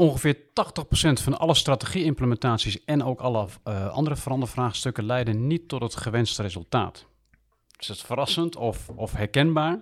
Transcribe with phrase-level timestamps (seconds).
[0.00, 0.42] ongeveer 80%
[1.22, 7.06] van alle strategie-implementaties en ook alle uh, andere verandervraagstukken leiden niet tot het gewenste resultaat.
[7.78, 9.80] Is het verrassend of, of herkenbaar?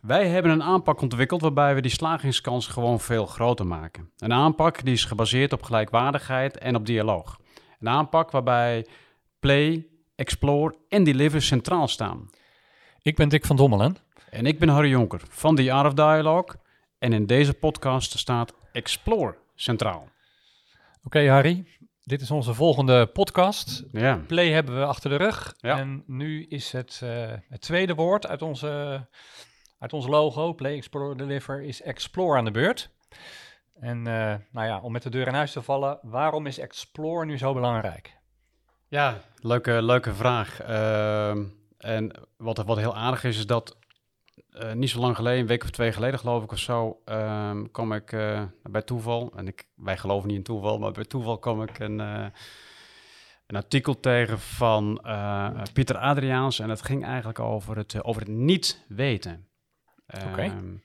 [0.00, 4.10] Wij hebben een aanpak ontwikkeld waarbij we die slagingskans gewoon veel groter maken.
[4.18, 7.40] Een aanpak die is gebaseerd op gelijkwaardigheid en op dialoog.
[7.80, 8.86] Een aanpak waarbij
[9.40, 12.30] play, explore en deliver centraal staan.
[13.02, 13.96] Ik ben Dick van Dommelen.
[14.30, 16.56] En ik ben Harry Jonker van The Art of Dialogue.
[16.98, 20.08] En in deze podcast staat Explore centraal.
[21.02, 21.66] Oké Harry,
[22.02, 23.84] dit is onze volgende podcast.
[23.92, 24.16] Ja.
[24.26, 25.54] Play hebben we achter de rug.
[25.58, 25.78] Ja.
[25.78, 29.06] En nu is het, uh, het tweede woord uit onze,
[29.78, 32.90] uit ons logo, Play, Explore, Deliver, is Explore aan de beurt.
[33.80, 37.24] En uh, nou ja, om met de deur in huis te vallen, waarom is Explore
[37.24, 38.16] nu zo belangrijk?
[38.88, 40.68] Ja, leuke, leuke vraag.
[40.68, 41.28] Uh,
[41.78, 43.76] en wat, wat heel aardig is, is dat
[44.62, 47.70] uh, niet zo lang geleden, een week of twee geleden geloof ik of zo, um,
[47.70, 51.38] kwam ik uh, bij toeval, en ik, wij geloven niet in toeval, maar bij toeval
[51.38, 52.26] kwam ik een, uh,
[53.46, 55.00] een artikel tegen van
[55.72, 59.48] Pieter Adriaans en het ging eigenlijk over het, over het niet weten.
[60.30, 60.46] Okay.
[60.46, 60.82] Um,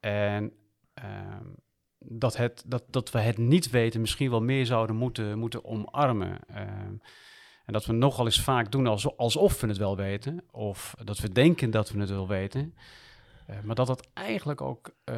[0.00, 0.52] en
[0.94, 1.54] um,
[1.98, 6.38] dat, het, dat, dat we het niet weten misschien wel meer zouden moeten, moeten omarmen.
[7.64, 11.28] En dat we nogal eens vaak doen alsof we het wel weten, of dat we
[11.28, 12.74] denken dat we het wel weten.
[13.50, 15.16] Uh, maar dat dat eigenlijk ook uh,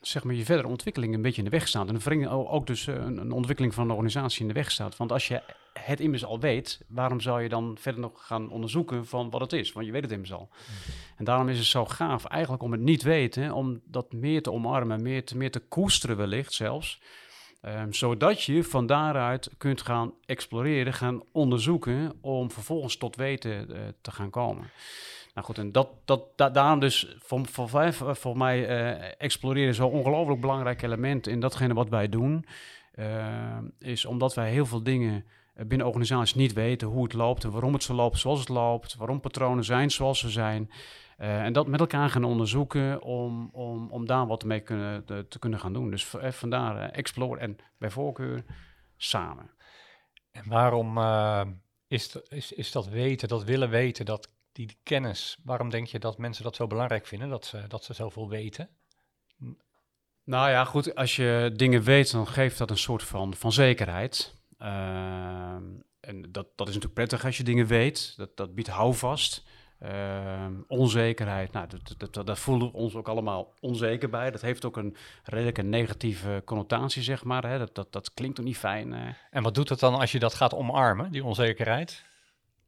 [0.00, 1.88] zeg maar je verdere ontwikkeling een beetje in de weg staat.
[1.88, 4.96] En ook dus een, een, ontwikkeling van een organisatie in de weg staat.
[4.96, 9.06] Want als je het immers al weet, waarom zou je dan verder nog gaan onderzoeken
[9.06, 9.72] van wat het is?
[9.72, 10.48] Want je weet het immers al.
[10.50, 10.92] Mm.
[11.16, 14.52] En daarom is het zo gaaf eigenlijk om het niet weten, om dat meer te
[14.52, 17.00] omarmen, meer te, meer te koesteren wellicht zelfs.
[17.66, 23.78] Um, zodat je van daaruit kunt gaan exploreren, gaan onderzoeken, om vervolgens tot weten uh,
[24.00, 24.70] te gaan komen.
[25.34, 29.90] Nou goed, en dat, dat, da daarom dus voor, voor, voor mij uh, exploreren zo'n
[29.90, 32.46] ongelooflijk belangrijk element in datgene wat wij doen,
[33.78, 35.24] is omdat wij heel veel dingen
[35.66, 38.94] binnen organisaties niet weten hoe het loopt en waarom het zo loopt zoals het loopt,
[38.96, 40.70] waarom patronen zijn zoals ze zijn.
[41.20, 45.26] Uh, en dat met elkaar gaan onderzoeken om, om, om daar wat mee kunnen, te,
[45.28, 45.90] te kunnen gaan doen.
[45.90, 48.44] Dus uh, vandaar uh, explore en bij voorkeur
[48.96, 49.50] samen.
[50.30, 50.98] En waarom
[51.86, 55.98] is, is, is dat weten, dat willen weten, dat, die, die kennis, waarom denk je
[55.98, 58.68] dat mensen dat zo belangrijk vinden, dat ze, dat ze zoveel weten?
[60.24, 64.34] Nou ja, goed, als je dingen weet, dan geeft dat een soort van, van zekerheid.
[64.58, 65.64] Ehm,
[66.00, 69.44] en dat, dat is natuurlijk prettig als je dingen weet, dat, dat biedt houvast.
[69.82, 74.30] Uh, onzekerheid, nou, dat, dat, dat, dat, voelen we ons ook allemaal onzeker bij.
[74.30, 77.46] Dat heeft ook een redelijke negatieve connotatie, zeg maar.
[77.46, 77.58] Hè.
[77.58, 78.92] Dat, dat, dat klinkt ook niet fijn.
[78.92, 78.98] Uh.
[79.30, 82.04] En wat doet het dan als je dat gaat omarmen, die onzekerheid?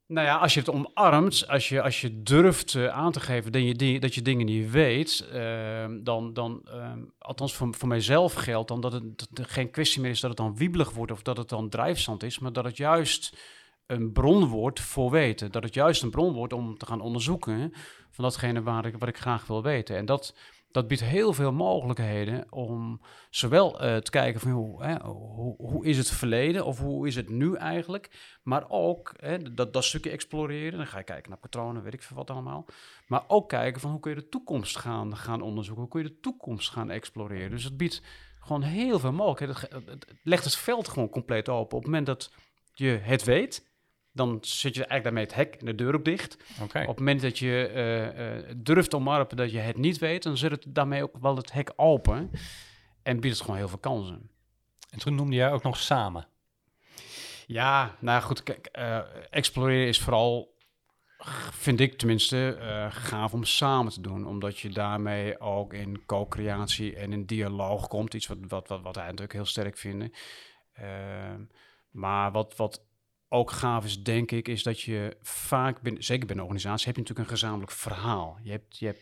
[0.06, 3.52] Nou ja, als je het omarmt, als je, als je durft uh, aan te geven
[3.52, 6.62] dat je, dat je dingen niet weet, ehm, dan, dan
[7.18, 10.38] althans voor, voor mijzelf geldt dan dat het dat geen kwestie meer is dat het
[10.38, 13.36] dan wiebelig wordt of dat het dan drijfzand is, maar dat het juist
[13.92, 15.52] een bron wordt voor weten.
[15.52, 17.72] Dat het juist een bron wordt om te gaan onderzoeken
[18.10, 19.96] van datgene waar ik, wat ik graag wil weten.
[19.96, 20.36] En dat,
[20.70, 23.00] dat biedt heel veel mogelijkheden om
[23.30, 25.00] zowel uh, te kijken van hoe, hè,
[25.56, 29.84] hoe, is het verleden of hoe is het nu eigenlijk, maar ook hè, dat, dat
[29.84, 30.78] stukje exploreren.
[30.78, 32.66] Dan ga je kijken naar patronen, weet ik veel wat allemaal.
[33.06, 36.08] Maar ook kijken van hoe kun je de toekomst gaan, gaan onderzoeken, hoe kun je
[36.08, 37.50] de toekomst gaan exploreren.
[37.50, 38.02] Dus het biedt
[38.40, 39.84] gewoon heel veel mogelijkheden.
[39.84, 41.76] Het, het legt het veld gewoon compleet open.
[41.76, 42.32] Op het moment dat
[42.74, 43.71] je het weet,
[44.12, 46.36] dan zit je eigenlijk daarmee het hek en de deur ook dicht.
[46.62, 46.82] Okay.
[46.82, 50.36] Op het moment dat je uh, uh, durft omarmen dat je het niet weet, dan
[50.36, 52.30] zit het daarmee ook wel het hek open
[53.02, 54.30] en biedt het gewoon heel veel kansen.
[54.90, 56.26] En toen noemde jij ook nog samen.
[57.46, 58.98] Ja, nou goed, kijk, uh,
[59.30, 60.56] exploreren is vooral,
[61.50, 62.56] vind ik tenminste,
[62.90, 64.26] gaaf om samen te doen.
[64.26, 68.14] Omdat je daarmee ook in co-creatie en in dialoog komt.
[68.14, 70.12] Iets wat, wat, wat, wat wij natuurlijk heel sterk vinden.
[70.72, 71.40] Ehm,
[71.90, 72.82] maar wat, wat
[73.32, 76.94] ook gaaf is, denk ik, is dat je vaak, ben, zeker bij een organisatie, heb
[76.94, 78.38] je natuurlijk een gezamenlijk verhaal.
[78.42, 79.00] Je, hebt, je, hebt,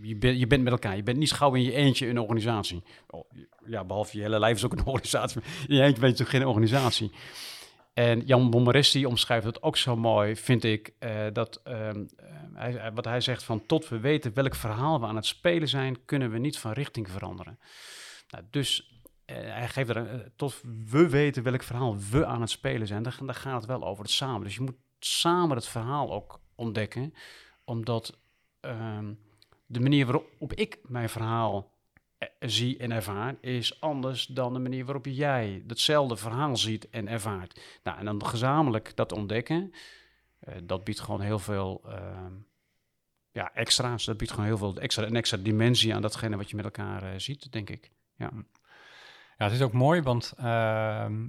[0.00, 0.96] je, je bent met elkaar.
[0.96, 2.82] Je bent niet schouw in je eentje een organisatie.
[3.06, 3.30] Oh,
[3.66, 5.42] ja, behalve je hele lijf is ook een organisatie.
[5.68, 7.10] In je eentje ben je geen organisatie.
[7.94, 11.90] En Jan Bommeresti omschrijft het ook zo mooi, vind ik, uh, dat uh,
[12.54, 16.04] hij, wat hij zegt van tot we weten welk verhaal we aan het spelen zijn,
[16.04, 17.58] kunnen we niet van richting veranderen.
[18.28, 18.99] Nou, dus
[19.34, 23.02] hij geeft er uh, tot we weten welk verhaal we aan het spelen zijn.
[23.02, 24.42] Daar, gaat het wel over het samen.
[24.42, 27.14] Dus je moet samen het verhaal ook ontdekken,
[27.64, 28.18] omdat
[28.60, 29.18] um,
[29.66, 31.72] de manier waarop ik mijn verhaal
[32.18, 37.08] uh, zie en ervaar is anders dan de manier waarop jij hetzelfde verhaal ziet en
[37.08, 37.60] ervaart.
[37.82, 39.72] Nou, en dan gezamenlijk dat ontdekken,
[40.62, 42.32] dat biedt gewoon heel veel ehm,
[43.32, 44.04] ja, extra's.
[44.04, 47.20] Dat biedt gewoon heel veel extra, een extra dimensie aan datgene wat je met elkaar
[47.20, 47.90] ziet, denk ik.
[48.16, 48.30] Ja.
[49.40, 51.26] Ja, het is ook mooi, want ehm,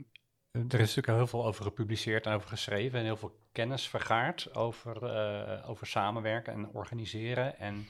[0.52, 4.56] er is natuurlijk heel veel over gepubliceerd en over geschreven en heel veel kennis vergaard
[4.56, 7.60] over, eh, over samenwerken en organiseren.
[7.60, 7.88] En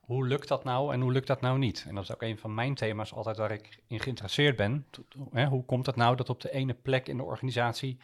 [0.00, 1.84] hoe lukt dat nou en hoe lukt dat nou niet?
[1.88, 4.86] En dat is ook een van mijn thema's altijd waar ik in geïnteresseerd ben.
[5.48, 8.00] Hoe komt het nou dat op de ene plek in de organisatie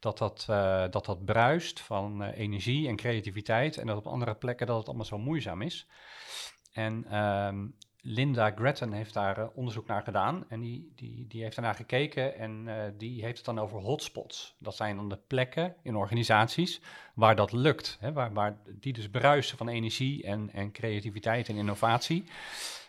[0.00, 4.34] dat dat, eh, dat, dat bruist van eh, energie en creativiteit en dat op andere
[4.34, 5.86] plekken dat het allemaal zo moeizaam is?
[6.72, 7.66] En ehm,
[8.02, 12.36] Linda Gretton heeft daar eh, onderzoek naar gedaan en die, die, die heeft daarnaar gekeken
[12.36, 14.56] en uh, die heeft het dan over hotspots.
[14.58, 16.80] Dat zijn dan de plekken in organisaties
[17.14, 21.56] waar dat lukt, hè, waar, waar die dus bruisen van energie en, en creativiteit en
[21.56, 22.24] innovatie.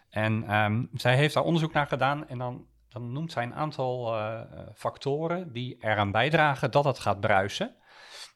[0.10, 4.16] En um, zij heeft daar onderzoek naar gedaan en dan, dan noemt zij een aantal
[4.16, 4.42] uh,
[4.76, 7.76] factoren die eraan bijdragen dat het gaat bruisen.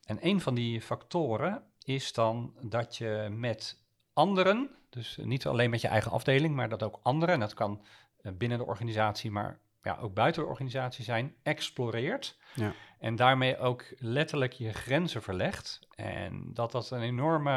[0.06, 3.84] En een van die factoren is dan dat je met
[4.14, 7.86] anderen dus niet alleen met je eigen afdeling, maar dat ook anderen, en dat kan
[8.22, 12.38] eh, binnen de organisatie, maar ja, ook buiten de organisatie zijn, exploreert.
[12.54, 12.74] Ja.
[13.00, 15.80] En daarmee ook letterlijk je grenzen verlegt.
[15.96, 17.52] En dat dat een enorme,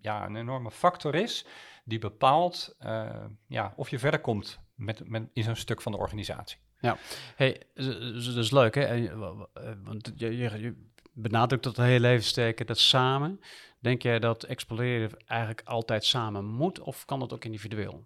[0.00, 1.46] ja, een enorme factor is
[1.84, 5.98] die bepaalt uh, ja, of je verder komt met, met, in zo'n stuk van de
[5.98, 6.58] organisatie.
[6.80, 6.96] Ja,
[7.36, 9.16] hey, dat is leuk hè,
[9.82, 13.40] want je, je, je benadrukt dat heel even sterker, dat samen.
[13.78, 18.04] Denk jij dat exploreren eigenlijk altijd samen moet of kan dat ook individueel?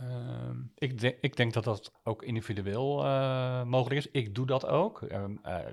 [0.00, 4.10] Uh, ik, ik, denk dat dat ook individueel uh, mogelijk is.
[4.10, 5.00] Ik doe dat ook.
[5.00, 5.24] Uh,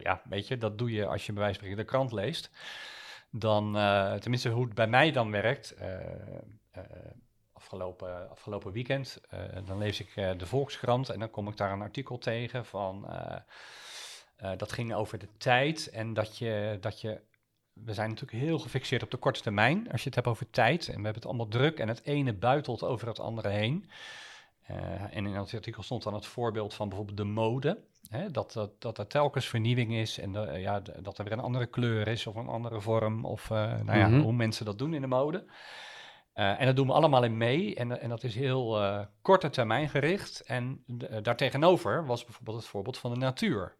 [0.01, 2.51] ja, weet je, dat doe je als je bij wijze van de krant leest.
[3.31, 5.75] Dan, eh, tenminste hoe het bij mij dan werkt,
[7.54, 9.22] afgelopen, afgelopen weekend,
[9.66, 13.07] dan lees ik de Volkskrant en dan kom ik daar een artikel tegen van...
[14.57, 17.22] dat ging over de tijd en dat je, dat je
[17.86, 19.92] we zijn natuurlijk heel gefixeerd op de korte termijn.
[19.92, 22.34] Als je het hebt over tijd en we hebben het allemaal druk en het ene
[22.34, 23.90] buitelt over het andere heen.
[24.72, 24.78] Uh,
[25.16, 27.78] en in het artikel stond dan het voorbeeld van bijvoorbeeld de mode.
[28.10, 31.40] Hè, dat, dat, dat er telkens vernieuwing is en de, ja, dat er weer een
[31.40, 33.26] andere kleur is of een andere vorm.
[33.26, 34.22] Of uh, nou ja, mm -hmm.
[34.22, 35.46] hoe mensen dat doen in de mode.
[36.36, 37.76] Uh, en dat doen we allemaal in mee.
[37.76, 38.81] En, en dat is heel
[39.22, 40.42] korte termijn gericht.
[40.42, 40.84] En
[41.22, 43.76] daartegenover was bijvoorbeeld het voorbeeld van de natuur.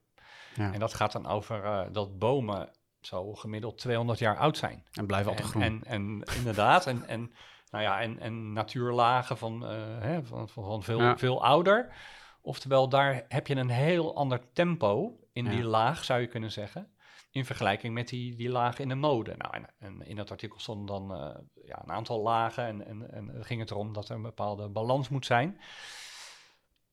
[0.56, 0.74] Ja.
[0.74, 2.70] En dat gaat dan over dat bomen
[3.02, 4.84] zo gemiddeld 200 jaar oud zijn.
[4.92, 5.62] En blijven altijd groen.
[5.62, 7.32] En, en, inderdaad, en, en,
[7.70, 11.18] nou ja, en, en natuurlagen van, uh, hè, van, van, veel, ja.
[11.18, 11.94] veel ouder.
[12.42, 15.52] Oftewel, daar heb je een heel ander tempo in ja.
[15.52, 16.92] die laag, zou je kunnen zeggen.
[17.32, 19.36] In vergelijking met die, die lagen in de mode.
[19.38, 21.36] Nou, en, en in dat artikel stonden dan uh,
[21.66, 22.66] ja, een aantal lagen.
[22.66, 25.60] En, en, en ging het erom dat er een bepaalde balans moet zijn.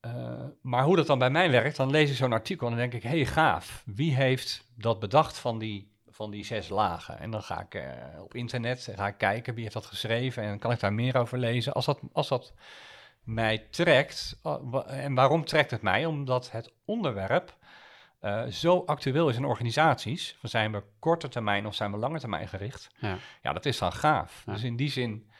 [0.06, 2.80] Uh, maar hoe dat dan bij mij werkt, dan lees ik zo'n artikel en dan
[2.80, 7.18] denk ik, hé hey, gaaf, wie heeft dat bedacht van die van die zes lagen.
[7.18, 10.58] En dan ga ik uh, op internet ga ik kijken wie heeft dat geschreven en
[10.58, 11.72] kan ik daar meer over lezen.
[11.72, 12.52] Als dat, als dat
[13.22, 16.04] mij trekt, uh, en waarom trekt het mij?
[16.04, 17.56] Omdat het onderwerp
[18.22, 20.38] uh, zo actueel is in organisaties.
[20.42, 22.88] Zijn we korte termijn of zijn we lange termijn gericht?
[22.96, 24.42] Ja, ja dat is dan gaaf.
[24.46, 24.52] Ja.
[24.52, 25.30] Dus in die zin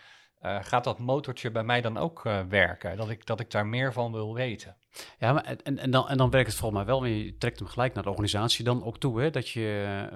[0.47, 2.97] uh, gaat dat motortje bij mij dan ook uh, werken?
[2.97, 4.77] Dat ik, dat ik daar meer van wil weten.
[5.19, 7.69] Ja, maar en, en, dan, en dan werkt het volgens mij wel, je trekt hem
[7.69, 9.21] gelijk naar de organisatie dan ook toe.
[9.21, 9.31] Hè?
[9.31, 10.09] Dat je,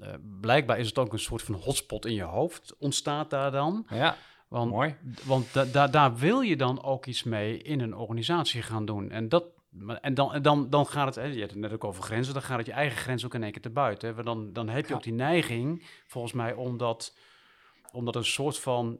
[0.00, 0.08] uh,
[0.40, 3.86] blijkbaar is het ook een soort van hotspot in je hoofd, ontstaat daar dan.
[3.88, 4.16] Ja,
[4.48, 4.96] want, mooi.
[5.24, 9.10] Want da, da, daar wil je dan ook iets mee in een organisatie gaan doen.
[9.10, 9.44] En dat
[10.00, 12.34] en dan, en dan, dan gaat het, hè, je had het net ook over grenzen,
[12.34, 14.14] dan gaat het je eigen grens ook in één keer te buiten.
[14.16, 14.22] Hè?
[14.22, 14.94] Dan, dan heb je ja.
[14.94, 17.16] ook die neiging, volgens mij, om dat,
[17.92, 18.98] om dat een soort van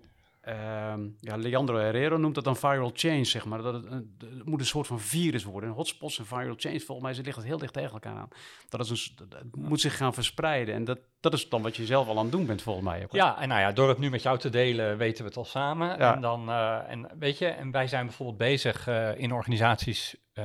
[0.48, 3.62] Uh, ja, Leandro Herrero noemt dat dan viral change, zeg maar.
[3.62, 5.70] Dat het, een, het, moet een soort van virus worden.
[5.70, 8.28] hotspots en viral change, volgens mij ligt het heel dicht tegen elkaar aan.
[8.68, 10.74] Dat een, moet zich gaan verspreiden.
[10.74, 13.02] En dat, dat is dan wat je zelf al aan het doen bent, volgens mij.
[13.02, 15.38] Ook, ja, en nou ja, door het nu met jou te delen, weten we het
[15.38, 15.98] al samen.
[15.98, 16.14] Ja.
[16.14, 20.44] En dan, uh, en weet je, en wij zijn bijvoorbeeld bezig uh, in organisaties uh,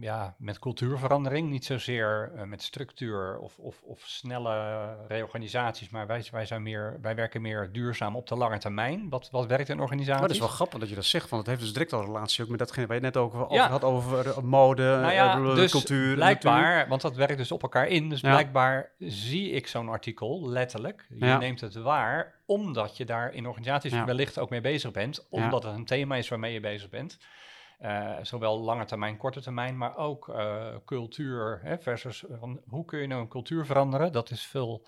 [0.00, 1.50] ja, met cultuurverandering.
[1.50, 7.14] Niet zozeer met structuur of, of, of, snelle reorganisaties, maar wij, wij, zijn meer, wij
[7.14, 9.08] werken meer duurzaam op de lange termijn.
[9.08, 10.18] Wat, wat werkt in organisaties?
[10.18, 12.04] Maar dat is wel grappig dat je dat zegt, want het heeft dus direct al
[12.04, 13.68] relatie ook met datgene waar je net ook over ja.
[13.68, 16.14] had, over mode, nou ja, dus cultuur.
[16.14, 21.06] Blijkbaar, want dat werkt dus op elkaar in, dus blijkbaar zie ik zo'n artikel, letterlijk.
[21.08, 21.38] Je ja.
[21.38, 25.74] neemt het waar, omdat je daar in organisaties wellicht ook mee bezig bent, omdat het
[25.74, 27.18] een thema is waarmee je bezig bent.
[27.80, 33.00] Uh, zowel lange termijn, korte termijn, maar ook uh, cultuur hè, versus van, hoe kun
[33.00, 34.12] je nou een cultuur veranderen?
[34.12, 34.86] Dat is veel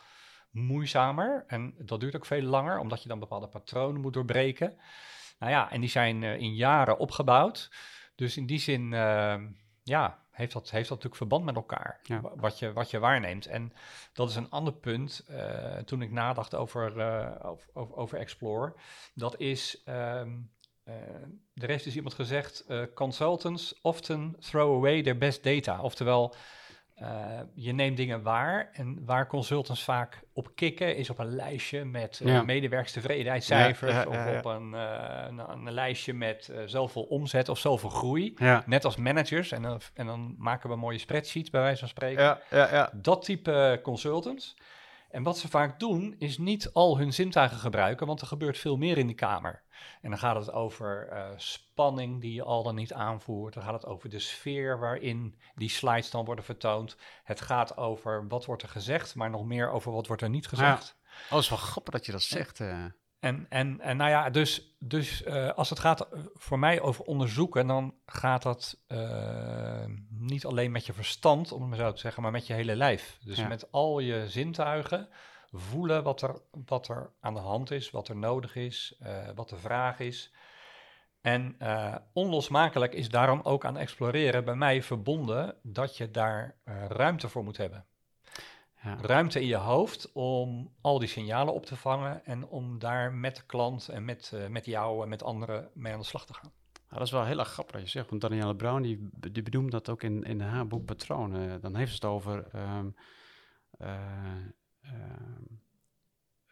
[0.51, 4.79] moeizamer en dat duurt ook veel langer, omdat je dan bepaalde patronen moet doorbreken.
[5.39, 7.71] Nou ja, en die zijn uh, in jaren opgebouwd.
[8.15, 8.91] Dus in die zin,
[9.83, 12.21] ja, heeft dat, heeft dat natuurlijk verband met elkaar, ja.
[12.37, 13.47] wat, je, wat je waarneemt.
[13.47, 13.73] En
[14.13, 15.27] dat is een ander punt,
[15.85, 16.93] toen ik nadacht over,
[17.43, 18.75] over, over Explore.
[19.15, 19.83] Dat is...
[19.87, 20.51] Um,
[20.91, 25.83] eh, er heeft dus iemand gezegd, eh, consultants often throw away their best data.
[25.83, 26.35] Oftewel,
[27.01, 31.85] eh, je neemt dingen waar en waar consultants vaak op kikken is op een lijstje
[31.85, 32.43] met uh, Ja.
[32.43, 37.49] medewerkstevredenheidscijfers Ja, ja, ja, of op een, eh, een, een lijstje met eh, zoveel omzet
[37.49, 38.35] of zoveel groei.
[38.67, 41.89] Net als managers en dan, en dan maken we een mooie spreadsheet bij wijze van
[41.89, 42.23] spreken.
[42.23, 42.69] ja, ja.
[42.73, 42.91] ja.
[42.95, 44.57] Dat type consultants.
[45.11, 48.77] En wat ze vaak doen, is niet al hun zintuigen gebruiken, want er gebeurt veel
[48.77, 49.63] meer in die kamer.
[50.03, 53.55] En dan gaat het over eh, spanning die je al dan niet aanvoert.
[53.55, 56.97] Dan gaat het over de sfeer waarin die slides dan worden vertoond.
[57.25, 60.49] Het gaat over wat wordt er gezegd, maar nog meer over wat wordt er niet
[60.49, 60.97] gezegd.
[61.25, 62.61] Oh, dat is wel grappig dat je dat zegt.
[62.61, 62.85] eh.
[63.21, 67.67] En, en, en nou ja, dus, dus eh, als het gaat voor mij over onderzoeken,
[67.67, 68.79] dan gaat dat
[70.21, 72.77] niet alleen met je verstand, om het maar zo te zeggen, maar met je hele
[72.77, 73.19] lijf.
[73.25, 73.49] Dus Ja.
[73.49, 75.09] met al je zintuigen
[75.53, 79.49] voelen wat er, wat er aan de hand is, wat er nodig is, eh, wat
[79.49, 80.33] de vraag is.
[81.21, 86.85] En eh, onlosmakelijk is daarom ook aan exploreren bij mij verbonden dat je daar eh,
[86.89, 87.85] ruimte voor moet hebben
[88.83, 88.97] Ja.
[89.01, 93.37] ruimte in je hoofd om al die signalen op te vangen en om daar met
[93.37, 96.53] de klant en met, met jou en met anderen mee aan de slag te gaan.
[96.91, 98.11] Dat is wel heel erg grappig dat je zegt.
[98.11, 101.35] Want Danielle Brown die, die benoemt dat ook in, in haar boek Patroon.
[101.37, 102.47] Eh, dan heeft ze het over.
[102.53, 102.89] ehm,
[103.79, 103.95] eh,
[104.83, 105.45] ehm,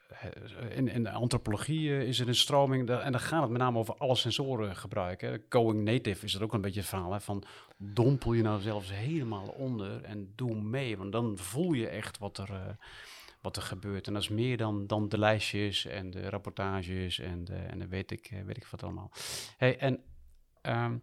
[0.09, 2.89] eh, in, in de antropologie eh, is er een stroming.
[2.89, 5.43] en dan gaat het met name over alle sensoren gebruiken.
[5.49, 7.13] Going native is er ook een beetje het verhaal.
[7.13, 7.45] Hè, van
[7.77, 10.97] dompel je nou zelfs helemaal onder en doe mee.
[10.99, 12.51] Want dan voel je echt wat er.
[12.53, 12.75] eh,
[13.41, 14.07] wat er gebeurt.
[14.07, 17.89] En dat is meer dan, dan de lijstjes en de rapportages en de, en de
[17.89, 19.11] weet, ik, weet ik wat allemaal.
[19.57, 20.01] Hey, en
[20.63, 20.97] ehm,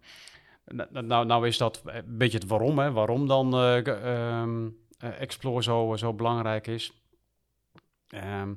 [1.06, 2.92] nou, nou, is dat een beetje het waarom, hè?
[2.92, 6.92] waarom dan eh, ge- ehm, eh, Explore zo, zo belangrijk is.
[8.08, 8.54] Ehm,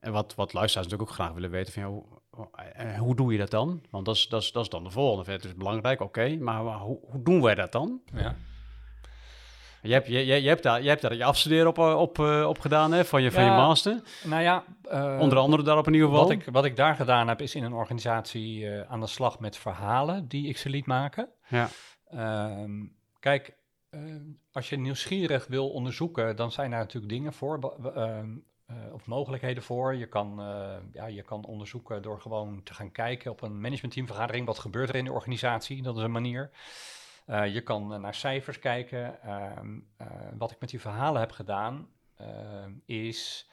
[0.00, 3.50] en wat, wat luisteraars natuurlijk ook graag willen weten van, ja, hoe, doe je dat
[3.50, 3.82] dan?
[3.90, 5.30] Want dat is, dat is, dat is dan de volgende.
[5.32, 8.00] Het is belangrijk, oké, maar hoe, hoe doen wij dat dan?
[8.14, 8.36] Ja.
[9.86, 12.18] Je hebt, je, je, je hebt, daar, je hebt daar je afstuderen op, eh, op,
[12.18, 14.02] eh, op gedaan, hè, van je, van je master.
[14.24, 16.22] Nou ja, eh, Onder andere daarop in ieder geval.
[16.22, 19.56] wat, ik, wat ik daar gedaan heb, is in een organisatie aan de slag met
[19.56, 21.28] verhalen die ik ze liet maken.
[21.48, 21.68] Ja,
[22.06, 22.84] Ehm,
[23.20, 23.56] kijk,
[24.52, 28.30] als je nieuwsgierig wil onderzoeken, dan zijn daar natuurlijk dingen voor, ehm,
[28.66, 29.94] eh, of mogelijkheden voor.
[29.94, 30.40] Je kan,
[30.92, 34.46] ja, je kan onderzoeken door gewoon te gaan kijken op een managementteamvergadering.
[34.46, 35.82] Wat gebeurt er in de organisatie?
[35.82, 36.50] Dat is een manier.
[37.26, 39.22] Eh, je kan eh, naar cijfers kijken.
[39.22, 40.06] Ehm, eh,
[40.38, 43.50] wat ik met die verhalen heb gedaan, ehm, is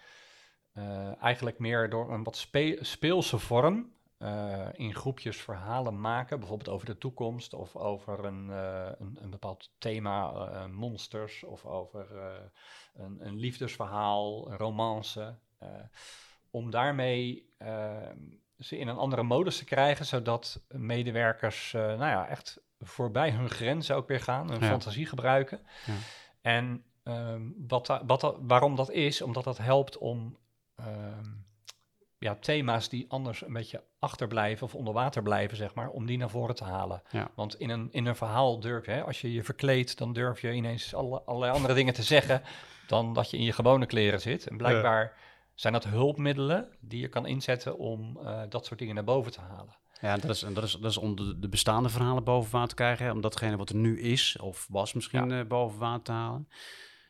[1.19, 3.91] eigenlijk meer door een wat spe- speelse vorm
[4.73, 10.67] in groepjes verhalen maken, bijvoorbeeld over de toekomst of over een, een, een bepaald thema,
[10.67, 12.07] monsters of over
[12.93, 15.35] een, een liefdesverhaal, een romance,
[16.51, 18.09] om daarmee eh,
[18.59, 23.95] ze in een andere modus te krijgen, zodat medewerkers nou ja, echt voorbij hun grenzen
[23.95, 24.67] ook weer gaan, hun Ja.
[24.67, 25.59] fantasie gebruiken.
[25.85, 25.93] Ja.
[26.41, 30.37] En ehm, wat wat waarom dat is, omdat dat helpt om
[30.75, 31.29] ehm,
[32.17, 36.17] ja, thema's die anders een beetje achterblijven of onder water blijven, zeg maar, om die
[36.17, 37.01] naar voren te halen.
[37.09, 37.31] Ja.
[37.35, 40.41] Want in een, in een verhaal durf je, hè, als je je verkleedt, dan durf
[40.41, 42.41] je ineens alle, allerlei andere dingen te zeggen
[42.87, 44.47] dan dat je in je gewone kleren zit.
[44.47, 45.13] En blijkbaar
[45.53, 49.41] zijn dat hulpmiddelen die je kan inzetten om eh, dat soort dingen naar boven te
[49.41, 49.75] halen.
[50.03, 52.75] Ja, dat is, dat is, dat is om de, de bestaande verhalen boven water te
[52.75, 53.05] krijgen.
[53.05, 56.47] Hè, om datgene wat er nu is, of was misschien eh, boven water te halen.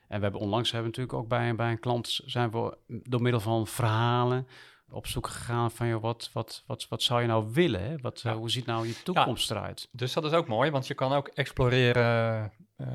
[0.07, 2.19] En we hebben onlangs hebben we natuurlijk ook bij, bij een klant...
[2.25, 4.47] zijn we door middel van verhalen
[4.89, 5.87] op zoek gegaan van...
[5.87, 7.83] Joh, wat, wat, wat, wat zou je nou willen?
[7.83, 7.97] Hè?
[7.97, 8.37] Wat, eh, Ja.
[8.37, 9.89] hoe ziet nou je toekomst eruit?
[9.91, 12.87] Dus dat is ook mooi, want je kan ook exploreren eh,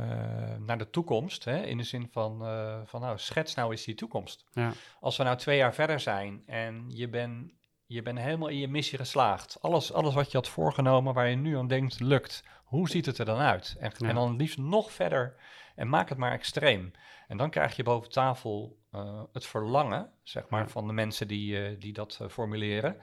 [0.58, 1.44] naar de toekomst.
[1.44, 2.38] Hè, in de zin van,
[2.84, 4.44] van, nou, schets nou eens die toekomst.
[4.52, 7.56] Ja, Als we nou twee jaar verder zijn en je bent
[7.88, 9.58] je bent helemaal in je missie geslaagd.
[9.60, 12.44] Alles, alles wat je had voorgenomen, waar je nu aan denkt, lukt.
[12.64, 13.76] Hoe ziet het er dan uit?
[13.78, 14.08] En, Ja.
[14.08, 15.36] en dan liefst nog verder
[15.74, 16.92] en maak het maar extreem.
[17.28, 20.68] En dan krijg je boven tafel eh, het verlangen, zeg maar, Ja.
[20.68, 22.96] van de mensen die, eh, die dat eh, formuleren.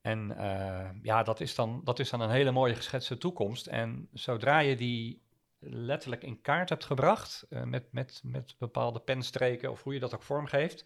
[0.00, 0.34] En
[1.02, 3.66] ja, dat is, dan, dat is dan een hele mooie geschetste toekomst.
[3.66, 5.22] En zodra je die
[5.58, 10.22] letterlijk in kaart hebt gebracht, met, met, met bepaalde penstreken of hoe je dat ook
[10.22, 10.84] vormgeeft,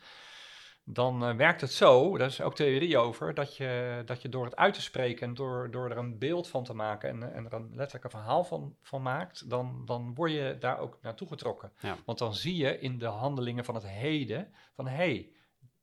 [0.85, 4.45] dan eh, werkt het zo, daar is ook theorie over, dat je, dat je door
[4.45, 7.45] het uit te spreken en door, door er een beeld van te maken en, en
[7.47, 11.29] er een letterlijk een verhaal van, van maakt, dan, dan word je daar ook naartoe
[11.29, 11.73] getrokken.
[11.81, 11.97] Ja.
[12.05, 15.33] Want dan zie je in de handelingen van het heden van hé, hey,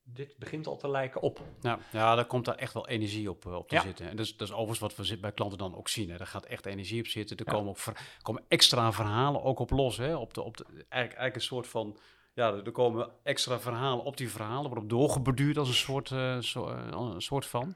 [0.04, 1.42] dit begint al te lijken op.
[1.62, 3.82] ja, ja, daar komt daar echt wel energie op, eh, op te Ja.
[3.82, 4.10] zitten.
[4.10, 6.10] En dat is, dat is overigens wat we bij klanten dan ook zien.
[6.10, 6.18] Hè.
[6.18, 7.38] Daar gaat echt energie op zitten.
[7.38, 7.52] Er Ja.
[7.52, 9.98] komen ook ver- komen extra verhalen ook op los.
[9.98, 10.16] Hè.
[10.16, 11.98] Op de, op de, eigenlijk, eigenlijk een soort van...
[12.38, 14.70] Ja, er komen extra verhalen op die verhalen.
[14.70, 17.76] Waarop doorgeborduurd als een soort, eh, eh, een soort van.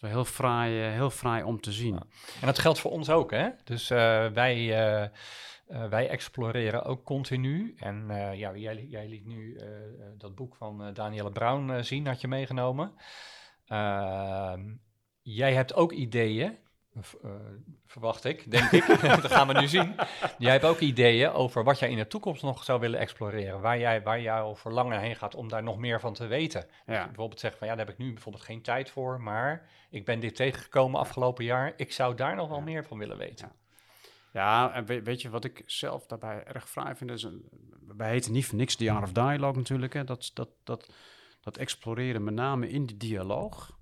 [0.00, 1.94] wel heel fraai, eh, heel fraai om te zien.
[2.40, 3.48] En dat geldt voor ons ook, hè?
[3.64, 4.68] Dus wij,
[5.66, 7.74] wij exploreren ook continu.
[7.76, 9.60] En ja, jij, jij liet nu
[10.18, 12.92] dat boek van Danielle Brown zien, had je meegenomen.
[13.66, 14.60] Ehm,
[15.22, 16.58] jij hebt ook ideeën,
[16.94, 17.30] eh,
[17.86, 18.86] verwacht ik, denk ik.
[19.22, 19.94] dat gaan we nu zien.
[20.38, 23.60] Jij hebt ook ideeën over wat jij in de toekomst nog zou willen exploreren.
[23.60, 26.66] Waar, jij, waar jouw verlangen heen gaat om daar nog meer van te weten.
[26.86, 27.04] Ja.
[27.06, 30.20] Bijvoorbeeld zeggen van ja, daar heb ik nu bijvoorbeeld geen tijd voor, maar ik ben
[30.20, 31.72] dit tegengekomen afgelopen jaar.
[31.76, 32.64] Ik zou daar nog wel Ja.
[32.64, 33.48] meer van willen weten.
[33.48, 33.58] Ja.
[34.32, 37.10] Ja, en weet, weet je wat ik zelf daarbij erg fraai vind?
[37.10, 37.48] Is een,
[37.96, 39.92] wij heten niet voor niks The Art of Dialogue natuurlijk.
[39.92, 40.04] Hè?
[40.04, 40.92] Dat, dat, dat,
[41.40, 43.78] dat exploreren, met name in die dialoog,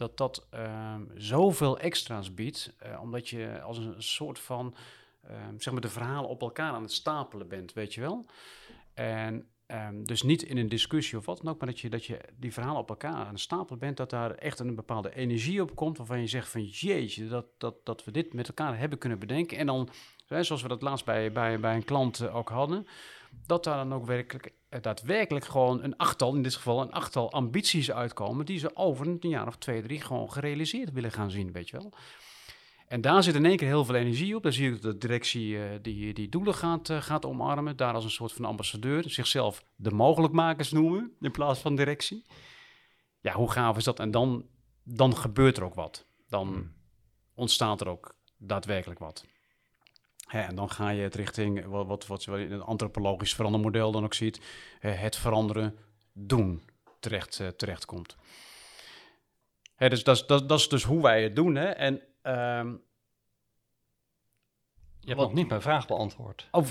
[0.00, 2.74] dat dat ehm, zoveel extra's biedt.
[2.78, 4.74] eh, omdat je als een soort van,
[5.22, 8.26] ehm, zeg maar, de verhalen op elkaar aan het stapelen bent, weet je wel.
[8.94, 12.04] En ehm, dus niet in een discussie of wat dan ook, maar dat je, dat
[12.04, 15.62] je die verhalen op elkaar aan het stapelen bent, dat daar echt een bepaalde energie
[15.62, 18.98] op komt, waarvan je zegt van jeetje, dat, dat, dat we dit met elkaar hebben
[18.98, 19.58] kunnen bedenken.
[19.58, 19.88] En dan,
[20.26, 22.86] zoals we dat laatst bij, bij, bij een klant eh, ook hadden,
[23.46, 27.32] dat daar dan ook werkelijk, eh, daadwerkelijk gewoon een achttal, in dit geval een achttal
[27.32, 31.52] ambities uitkomen, die ze over een jaar of twee, drie gewoon gerealiseerd willen gaan zien,
[31.52, 31.92] weet je wel.
[32.90, 34.42] En daar zit in één keer heel veel energie op.
[34.42, 37.76] Dan zie je dat de directie eh, die, die doelen gaat, eh, gaat omarmen.
[37.76, 42.24] Daar als een soort van ambassadeur zichzelf de mogelijkmakers noemen in plaats van directie.
[43.20, 43.98] Ja, hoe gaaf is dat?
[43.98, 44.46] En dan,
[44.82, 46.06] dan gebeurt er ook wat.
[46.28, 46.72] Dan Hmm.
[47.34, 49.24] ontstaat er ook daadwerkelijk wat.
[50.30, 53.92] Hè, en dan ga je het richting wat, wat, wat je in een antropologisch verandermodel
[53.92, 54.40] dan ook ziet,
[54.80, 55.76] het veranderen
[56.12, 56.62] doen
[57.00, 58.16] terecht, eh, terechtkomt.
[59.74, 61.54] Hè, dus dat, is- dat, dat is dus hoe wij het doen.
[61.54, 61.64] Hè?
[61.66, 62.72] En ehm,
[65.00, 66.48] Je hebt Wat- nog niet mijn vraag beantwoord.
[66.50, 66.66] Oh,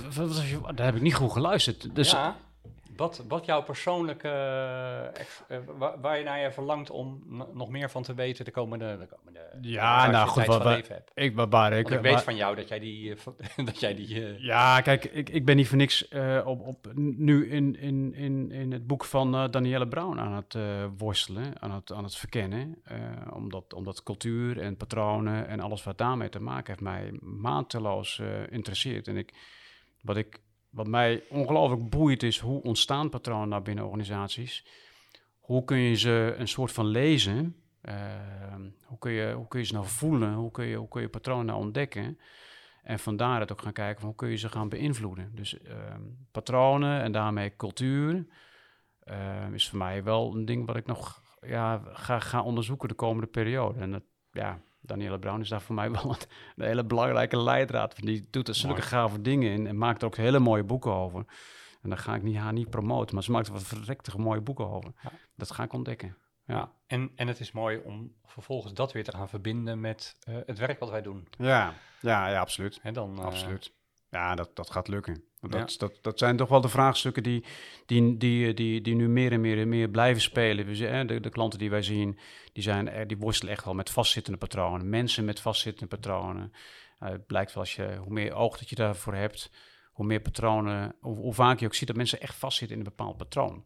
[0.76, 1.96] daar heb ik niet goed geluisterd.
[1.96, 2.38] Dus ja,
[3.00, 7.70] wat, wat jouw persoonlijke, eh, ex- eh, waar, waar je naar je verlangt om nog
[7.70, 10.78] meer van te weten de komende, de komende Ja, nou tijd goed, van wat
[11.14, 13.18] ik, waar- waar ik, weet waar- van jou dat jij die, eh,
[13.66, 16.92] dat jij die eh, Ja, kijk, ik, ik ben niet voor niks eh, op, op,
[16.96, 21.62] nu in, in, in, in het boek van eh, Danielle Brown aan het eh, worstelen,
[21.62, 22.82] aan het, aan het verkennen.
[22.84, 22.98] eh,
[23.34, 28.28] omdat, omdat cultuur en patronen en alles wat daarmee te maken heeft mij mateloos eh,
[28.52, 29.08] interesseert.
[29.08, 29.34] En ik,
[30.02, 34.66] wat, ik, wat mij ongelooflijk boeit is, hoe ontstaan patronen nou binnen organisaties?
[35.40, 37.56] Hoe kun je ze een soort van lezen?
[37.82, 40.34] Ehm, hoe, kun je, hoe kun je ze nou voelen?
[40.34, 42.20] Hoe kun je, hoe kun je patronen nou ontdekken?
[42.84, 45.32] En van daaruit ook gaan kijken van hoe kun je ze gaan beïnvloeden.
[45.36, 46.02] Dus ehm,
[46.32, 48.28] patronen en daarmee cultuur
[49.04, 52.94] ehm, is voor mij wel een ding wat ik nog ja, ga, ga onderzoeken de
[52.94, 53.80] komende periode.
[53.80, 56.16] En dat, ja, Danielle Brown is daar voor mij wel
[56.56, 57.96] een, hele belangrijke leidraad.
[57.96, 61.26] Die doet er zulke gave dingen in en maakt er ook hele mooie boeken over.
[61.82, 64.42] En daar ga ik niet, haar niet promoten, maar ze maakt er wat verrekte mooie
[64.42, 64.92] boeken over.
[65.04, 65.12] Ja.
[65.36, 66.18] Dat ga ik ontdekken.
[66.46, 70.36] Ja, En, en het is mooi om vervolgens dat weer te gaan verbinden met eh,
[70.46, 71.28] het werk wat wij doen.
[71.38, 72.80] ja, ja, ja absoluut.
[72.84, 73.74] En dan, eh, Absoluut.
[74.10, 75.24] Ja, dat, dat gaat lukken.
[75.40, 75.60] Want Ja.
[75.60, 77.44] Dat, dat, dat zijn toch wel de vraagstukken die,
[77.86, 80.66] die, die, die, die nu meer en meer en meer blijven spelen.
[80.66, 82.20] We, hè, de, de klanten die wij zien,
[82.54, 84.90] die, zijn, er- die worstelen echt wel met vastzittende patronen.
[84.90, 86.54] Mensen met vastzittende patronen.
[87.00, 89.52] Eh, het blijkt wel als je, hoe meer oog dat je daarvoor hebt,
[89.92, 92.90] hoe meer patronen, hoe, hoe vaak je ook ziet dat mensen echt vastzitten in een
[92.96, 93.66] bepaald patroon.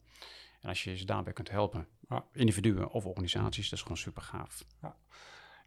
[0.62, 2.26] En als je ze daarbij kunt helpen, Ja.
[2.34, 4.64] individuen of organisaties, dat is gewoon super gaaf.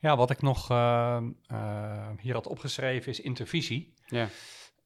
[0.00, 3.94] Ja, wat ik nog eh, eh, hier had opgeschreven is intervisie.
[4.06, 4.28] Ja,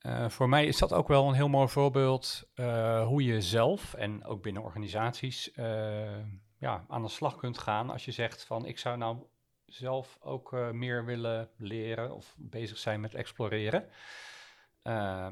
[0.00, 3.94] Eh, voor mij is dat ook wel een heel mooi voorbeeld eh, hoe je zelf
[3.94, 6.18] en ook binnen organisaties eh,
[6.58, 9.18] ja, aan de slag kunt gaan als je zegt van ik zou nou
[9.66, 13.88] zelf ook meer willen leren of bezig zijn met exploreren.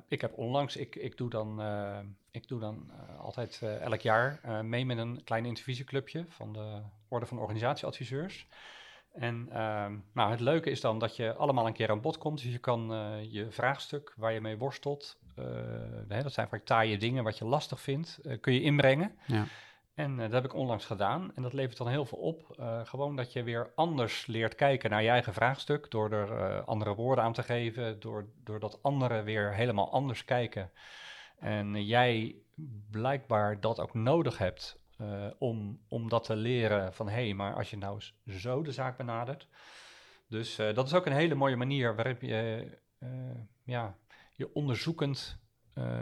[0.08, 1.62] Ik heb onlangs, ik, ik doe dan,
[2.30, 7.38] ik doe dan altijd elk jaar mee met een klein intervisieclubje van de Orde van
[7.38, 8.46] Organisatieadviseurs.
[9.18, 12.42] En ehm, nou, het leuke is dan dat je allemaal een keer aan bod komt.
[12.42, 15.44] Dus je kan eh, je vraagstuk waar je mee worstelt, eh,
[16.08, 19.12] hè, dat zijn vaak taaie dingen wat je lastig vindt, eh, kun je inbrengen.
[19.26, 19.44] ja.
[19.94, 21.30] En dat heb ik onlangs gedaan.
[21.34, 22.56] En dat levert dan heel veel op.
[22.84, 25.90] Gewoon dat je weer anders leert kijken naar je eigen vraagstuk.
[25.90, 28.00] Door er andere woorden aan te geven.
[28.00, 30.70] Door, doordat anderen weer helemaal anders kijken.
[31.38, 32.36] En jij
[32.90, 34.77] blijkbaar dat ook nodig hebt.
[34.98, 38.62] Eh, om, om dat te leren van hé, hey, maar als je nou eens zo
[38.62, 39.48] de zaak benadert.
[40.28, 43.08] Dus eh, dat is ook een hele mooie manier waarop je eh,
[43.64, 43.96] ja,
[44.32, 45.38] je onderzoekend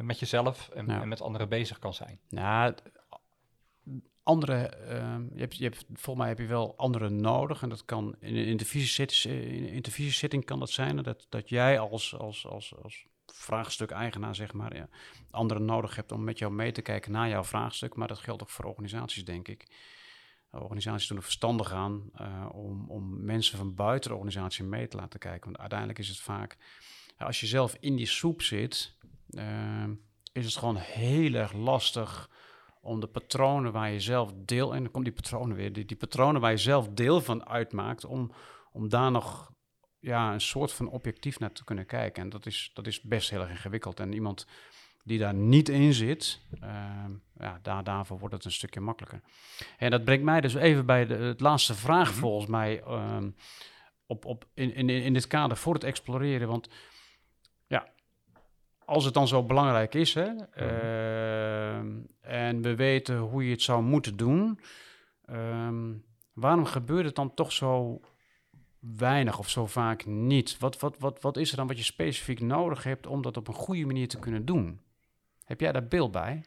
[0.02, 2.20] met jezelf en, en met anderen bezig kan zijn.
[2.28, 2.74] Nou,
[4.22, 7.62] andere, ehm, je hebt, je hebt, volgens mij heb je wel anderen nodig.
[7.62, 10.96] En dat kan in een intervisiezit- in een intervisiezitting kan dat zijn.
[10.96, 14.88] Dat, dat jij als, als, als, als vraagstuk-eigenaar, zeg maar, ja,
[15.30, 17.94] anderen nodig hebt om met jou mee te kijken naar jouw vraagstuk.
[17.94, 19.66] Maar dat geldt ook voor organisaties, denk ik.
[20.50, 24.96] organisaties doen er verstandig aan uh, om, om mensen van buiten de organisatie mee te
[24.96, 25.44] laten kijken.
[25.44, 26.56] Want uiteindelijk is het vaak,
[27.18, 28.96] als je zelf in die soep zit,
[29.30, 29.84] uh,
[30.32, 32.30] is het gewoon heel erg lastig
[32.80, 35.96] om de patronen waar je zelf deel, en dan komt die patronen weer, die, die
[35.96, 38.32] patronen waar je zelf deel van uitmaakt, om,
[38.72, 39.54] om daar nog
[40.06, 42.22] ja, een soort van objectief naar te kunnen kijken.
[42.22, 44.00] En dat is, dat is best heel erg ingewikkeld.
[44.00, 44.46] En iemand
[45.04, 47.04] die daar niet in zit, uh,
[47.38, 49.20] ja, daar, daarvoor wordt het een stukje makkelijker.
[49.78, 52.18] En dat brengt mij dus even bij de het laatste vraag mhm.
[52.18, 53.34] volgens mij um,
[54.06, 56.48] op, op, in, in, in dit kader voor het exploreren.
[56.48, 56.68] Want
[57.66, 57.88] ja,
[58.84, 61.76] als het dan zo belangrijk is hè, uh,
[62.20, 64.60] en we weten hoe je het zou moeten doen,
[65.30, 68.00] um, waarom gebeurt het dan toch zo
[68.96, 70.58] weinig of zo vaak niet?
[70.58, 73.48] Wat, wat, wat, wat is er dan wat je specifiek nodig hebt om dat op
[73.48, 74.80] een goede manier te kunnen doen?
[75.44, 76.44] Heb jij daar beeld bij?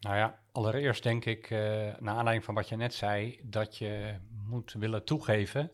[0.00, 1.58] Nou ja, allereerst denk ik, uh,
[1.98, 5.70] naar aanleiding van wat je net zei, dat je moet willen toegeven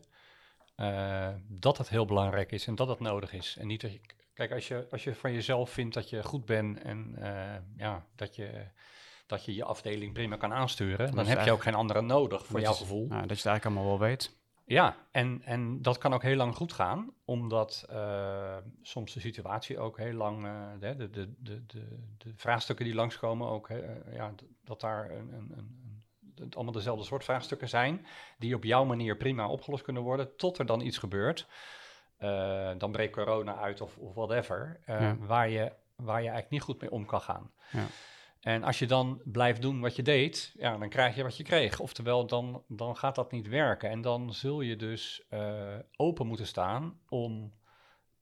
[0.77, 3.57] uh, dat het heel belangrijk is en dat het nodig is.
[3.59, 4.01] En niet dat je,
[4.33, 8.05] kijk, als je, als je van jezelf vindt dat je goed bent en uh, ja,
[8.15, 8.67] dat je,
[9.27, 12.59] dat je je afdeling prima kan aansturen, dan heb je ook geen andere nodig voor
[12.59, 13.07] jouw gevoel.
[13.07, 14.43] Nou, dat je het eigenlijk allemaal wel weet.
[14.67, 19.79] Ja, en, en dat kan ook heel lang goed gaan, omdat uh, soms de situatie
[19.79, 21.65] ook heel lang, uh, de, de, de, de,
[22.17, 23.77] de, vraagstukken die langskomen ook, uh,
[24.13, 25.53] ja, dat daar een, een,
[26.35, 28.05] een, allemaal dezelfde soort vraagstukken zijn,
[28.37, 31.47] die op jouw manier prima opgelost kunnen worden, tot er dan iets gebeurt.
[32.77, 35.17] dan breekt corona uit of, of whatever, ja.
[35.17, 37.51] waar, je, waar je eigenlijk niet goed mee om kan gaan.
[37.71, 37.85] Ja.
[38.45, 41.43] En als je dan blijft doen wat je deed, ja, dan krijg je wat je
[41.43, 41.79] kreeg.
[41.79, 43.89] Oftewel, dan, dan gaat dat niet werken.
[43.89, 47.53] En dan zul je dus uh, open moeten staan om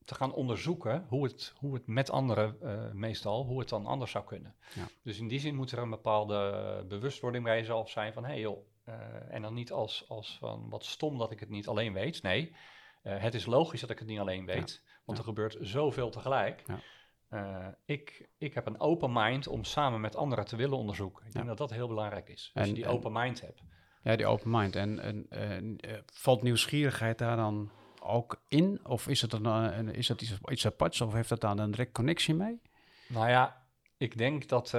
[0.05, 4.11] te gaan onderzoeken hoe het, hoe het met anderen uh, meestal, hoe het dan anders
[4.11, 4.55] zou kunnen.
[4.75, 4.87] Ja.
[5.01, 8.39] Dus in die zin moet er een bepaalde bewustwording bij jezelf zijn van, hé hey
[8.39, 8.95] joh, uh,
[9.29, 12.21] en dan niet als, als van wat stom dat ik het niet alleen weet.
[12.21, 12.55] Nee,
[13.01, 14.91] het is logisch dat ik het niet alleen weet, ja.
[15.05, 16.63] want er gebeurt zoveel tegelijk.
[17.33, 21.25] Uh, ik, ik heb een open mind om samen met anderen te willen onderzoeken.
[21.25, 22.51] Ik denk dat dat heel belangrijk is.
[22.53, 23.61] Als en, je die open mind hebt.
[24.03, 24.75] Ja, die open mind.
[24.75, 28.79] En, uh, valt nieuwsgierigheid daar dan ook in?
[28.83, 31.01] Of is het, dan, uh, is het iets, iets aparts?
[31.01, 32.61] Of heeft dat daar een direct connectie mee?
[33.07, 33.65] Nou ja,
[33.97, 34.73] ik denk dat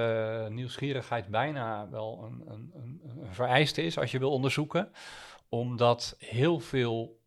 [0.49, 4.93] nieuwsgierigheid bijna wel een, een, een, een, vereiste is als je wil onderzoeken.
[5.49, 7.21] Omdat heel veel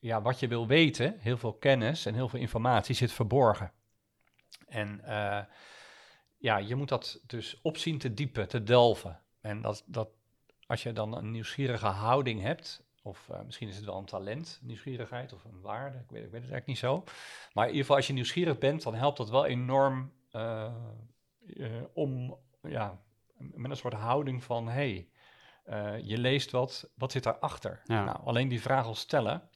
[0.00, 3.72] ja, wat je wil weten, heel veel kennis en heel veel informatie zit verborgen.
[4.66, 5.40] En uh,
[6.36, 9.20] ja, je moet dat dus opzien te diepen, te delven.
[9.40, 10.08] En dat, dat,
[10.66, 14.60] als je dan een nieuwsgierige houding hebt, of uh, misschien is het wel een talent,
[14.62, 17.04] nieuwsgierigheid, of een waarde, ik weet, ik weet het eigenlijk niet zo.
[17.52, 20.72] Maar in ieder geval, als je nieuwsgierig bent, dan helpt dat wel enorm uh,
[21.92, 23.00] om, ja,
[23.36, 25.08] met een soort houding van, hé,
[25.64, 27.80] hey, je leest wat, wat zit daarachter?
[27.84, 28.04] Ja.
[28.04, 29.48] Nou, alleen die vraag al stellen,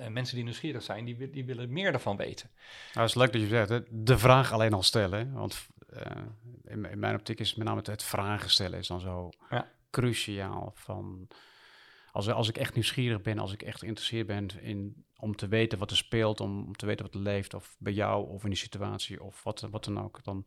[0.00, 2.50] uh, mensen die nieuwsgierig zijn, die, die willen meer ervan weten.
[2.92, 3.80] Nou, het is leuk dat je zegt, hè?
[3.90, 5.32] de vraag alleen al stellen.
[5.32, 6.00] Want uh,
[6.64, 9.68] in, in, mijn optiek is met name het, het vragen stellen is dan zo ja.
[9.90, 10.72] cruciaal.
[10.74, 11.28] Van,
[12.12, 15.78] als, als ik echt nieuwsgierig ben, als ik echt geïnteresseerd ben in, om te weten
[15.78, 18.50] wat er speelt, om, om te weten wat er leeft, of bij jou of in
[18.50, 20.44] die situatie of wat, wat dan ook, dan,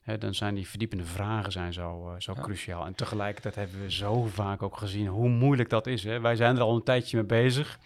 [0.00, 2.42] hè, dan zijn die verdiepende vragen zijn zo, uh, zo ja.
[2.42, 2.86] cruciaal.
[2.86, 6.04] En tegelijkertijd hebben we zo vaak ook gezien hoe moeilijk dat is.
[6.04, 6.20] Hè?
[6.20, 7.78] Wij zijn er al een tijdje mee bezig.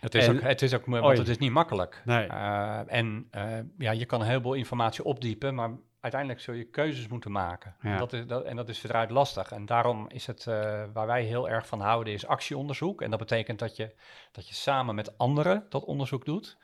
[0.00, 2.02] Het is, ook, het is ook, want het is niet makkelijk.
[2.04, 2.26] Nee.
[2.26, 7.08] Uh, en uh, ja, je kan een heleboel informatie opdiepen, maar uiteindelijk zul je keuzes
[7.08, 7.76] moeten maken.
[7.80, 7.98] Ja.
[7.98, 9.52] Dat is, dat, en dat is verdraaid lastig.
[9.52, 10.54] En daarom is het, uh,
[10.92, 13.02] waar wij heel erg van houden, is actieonderzoek.
[13.02, 13.94] En dat betekent dat je,
[14.32, 16.58] dat je samen met anderen dat onderzoek doet.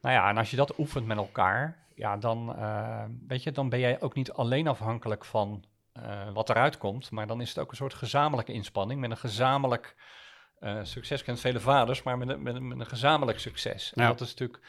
[0.00, 2.56] Nou ja, en als je dat oefent met elkaar, ja, dan,
[3.28, 5.64] weet je, dan ben jij ook niet alleen afhankelijk van
[6.32, 9.96] wat eruit komt, maar dan is het ook een soort gezamenlijke inspanning met een gezamenlijk
[10.60, 13.92] uh, succes kent vele vaders, maar met een, met, met een gezamenlijk succes.
[13.94, 14.60] En dat is natuurlijk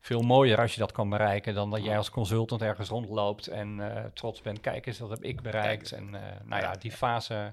[0.00, 3.78] veel mooier als je dat kan bereiken dan dat jij als consultant ergens rondloopt en
[3.78, 4.60] uh, trots bent.
[4.60, 5.92] Kijk eens, dat heb ik bereikt.
[5.92, 7.52] En uh, nou ja, die fase,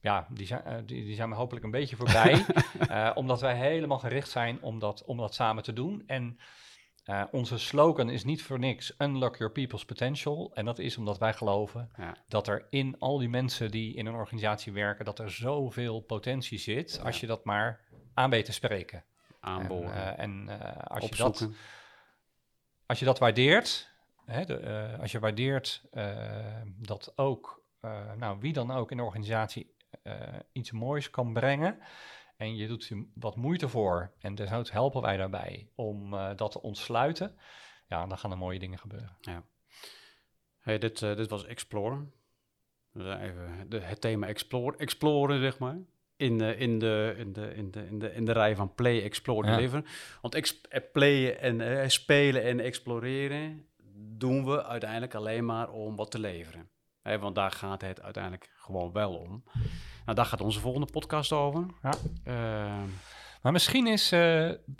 [0.00, 2.44] ja, die zijn, die, die zijn we hopelijk een beetje voorbij.
[3.14, 6.02] omdat wij helemaal gericht zijn om dat, om dat samen te doen.
[6.06, 6.38] En
[7.06, 10.50] uh, onze slogan is niet voor niks Unlock Your People's Potential.
[10.54, 12.16] En dat is omdat wij geloven ja.
[12.28, 16.58] dat er in al die mensen die in een organisatie werken, dat er zoveel potentie
[16.58, 17.02] zit ja.
[17.02, 17.80] als je dat maar
[18.14, 19.04] aan weet te spreken.
[19.40, 20.16] Aanboren.
[20.18, 21.48] En, uh, en uh, als, je dat,
[22.86, 23.90] als je dat waardeert,
[24.24, 25.82] hè, de, als je waardeert
[26.64, 27.62] dat ook,
[28.16, 29.74] nou, wie dan ook in de organisatie
[30.52, 31.78] iets moois kan brengen
[32.36, 36.52] en je doet er wat moeite voor en desnoods helpen wij daarbij om uh, dat
[36.52, 37.38] te ontsluiten,
[37.88, 39.16] ja, dan gaan er mooie dingen gebeuren.
[39.20, 39.42] Ja.
[40.58, 42.06] Hey, dit, uh, dit was Explore.
[42.94, 45.76] even de, het thema explore, exploren, zeg maar.
[46.16, 49.02] In, de, in, de, in, de, in, de, in, de, in de rij van play,
[49.02, 49.56] explore, Ja.
[49.56, 49.84] deliver.
[50.22, 53.66] Want ex, eh, playen en eh, spelen en exploreren
[54.18, 56.68] doen we uiteindelijk alleen maar om wat te leveren.
[57.02, 59.44] Hè, want daar gaat het uiteindelijk gewoon wel om.
[60.06, 61.66] Nou, daar gaat onze volgende podcast over.
[61.82, 61.92] Ja.
[62.24, 62.88] Ehm,
[63.42, 64.20] Maar misschien is, eh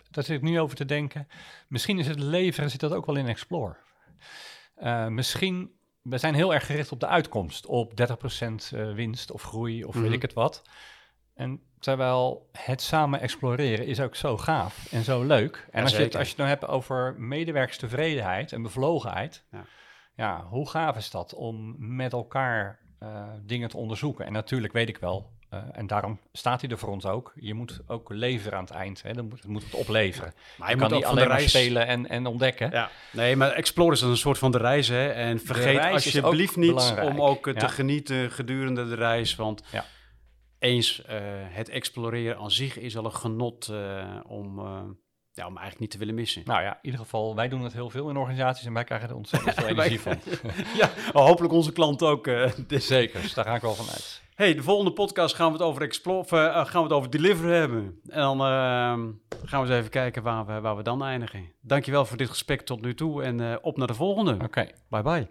[0.09, 1.27] daar zit ik nu over te denken,
[1.67, 3.75] misschien is het leveren, zit dat ook wel in Explore.
[4.75, 9.41] Eh, misschien, we zijn heel erg gericht op de uitkomst, op 30% eh, winst of
[9.43, 10.03] groei of Mhm.
[10.03, 10.61] weet ik het wat.
[11.35, 15.67] En terwijl het samen exploreren is ook zo gaaf en zo leuk.
[15.71, 19.65] En als je, het, als je het nou hebt over medewerkstevredenheid en bevlogenheid, Ja.
[20.15, 24.25] ja, hoe gaaf is dat om met elkaar eh, dingen te onderzoeken?
[24.25, 27.33] En natuurlijk weet ik wel, eh, en daarom staat hij er voor ons ook.
[27.35, 29.03] Je moet ook leveren aan het eind.
[29.03, 29.13] Hè?
[29.13, 30.33] Dan moet, het moet het opleveren.
[30.57, 31.49] maar Je, je kan niet alleen maar reis...
[31.49, 32.71] spelen en, en ontdekken.
[32.71, 35.07] Ja, nee, maar explore is dan een soort van de reis, hè.
[35.09, 37.71] En vergeet alsjeblieft niet belangrijk, om ook eh, te ja.
[37.71, 39.35] genieten gedurende de reis.
[39.35, 39.85] Want Ja.
[40.59, 41.01] eens
[41.49, 43.71] het exploreren aan zich is al een genot
[44.27, 44.59] om,
[45.37, 46.41] ja, om eigenlijk niet te willen missen.
[46.45, 49.09] Nou ja, in ieder geval, wij doen het heel veel in organisaties en wij krijgen
[49.09, 50.19] er ontzettend veel energie van.
[50.81, 52.27] ja, hopelijk onze klant ook.
[52.27, 52.87] eh, dus.
[52.87, 54.25] Zeker, dus daar ga ik wel van uit.
[54.35, 57.09] Hey, de volgende podcast gaan we het over explore, of, eh, gaan we het over
[57.09, 57.99] deliver hebben.
[58.07, 59.15] En dan eh, gaan
[59.49, 61.51] we eens even kijken waar we, waar we dan eindigen.
[61.61, 64.37] Dankjewel voor dit gesprek tot nu toe en eh, op naar de volgende.
[64.43, 64.67] Oké.
[64.89, 65.27] Bye bye.